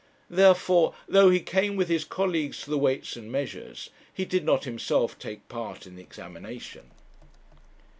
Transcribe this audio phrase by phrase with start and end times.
[0.31, 4.63] Therefore, though he came with his colleagues to the Weights and Measures, he did not
[4.63, 6.89] himself take part in the examination.